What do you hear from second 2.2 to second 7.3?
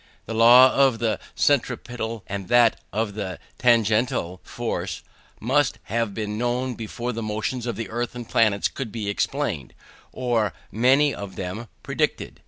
and that of the tangential force must have been known before the